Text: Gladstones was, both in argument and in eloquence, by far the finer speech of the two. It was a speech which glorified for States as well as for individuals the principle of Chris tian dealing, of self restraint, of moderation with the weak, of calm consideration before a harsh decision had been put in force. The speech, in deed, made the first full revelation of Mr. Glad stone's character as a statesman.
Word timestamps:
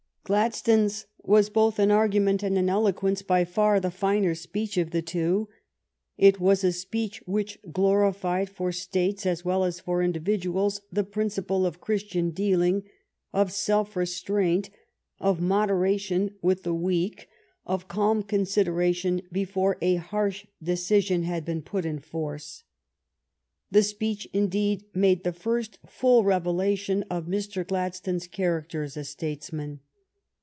Gladstones 0.23 1.07
was, 1.21 1.49
both 1.49 1.77
in 1.77 1.91
argument 1.91 2.41
and 2.41 2.57
in 2.57 2.69
eloquence, 2.69 3.21
by 3.21 3.43
far 3.43 3.81
the 3.81 3.91
finer 3.91 4.33
speech 4.33 4.77
of 4.77 4.91
the 4.91 5.01
two. 5.01 5.49
It 6.17 6.39
was 6.39 6.63
a 6.63 6.71
speech 6.71 7.21
which 7.25 7.59
glorified 7.73 8.49
for 8.49 8.71
States 8.71 9.25
as 9.25 9.43
well 9.43 9.65
as 9.65 9.81
for 9.81 10.01
individuals 10.01 10.79
the 10.89 11.03
principle 11.03 11.65
of 11.65 11.81
Chris 11.81 12.03
tian 12.03 12.29
dealing, 12.31 12.83
of 13.33 13.51
self 13.51 13.93
restraint, 13.97 14.69
of 15.19 15.41
moderation 15.41 16.33
with 16.41 16.63
the 16.63 16.73
weak, 16.73 17.27
of 17.65 17.89
calm 17.89 18.23
consideration 18.23 19.23
before 19.33 19.77
a 19.81 19.95
harsh 19.95 20.45
decision 20.63 21.23
had 21.23 21.43
been 21.43 21.61
put 21.61 21.85
in 21.85 21.99
force. 21.99 22.63
The 23.69 23.83
speech, 23.83 24.29
in 24.31 24.47
deed, 24.47 24.85
made 24.93 25.25
the 25.25 25.33
first 25.33 25.77
full 25.87 26.23
revelation 26.23 27.03
of 27.09 27.25
Mr. 27.25 27.67
Glad 27.67 27.95
stone's 27.95 28.27
character 28.27 28.83
as 28.83 28.95
a 28.95 29.03
statesman. 29.03 29.81